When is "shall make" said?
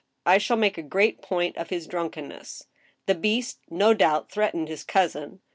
0.39-0.79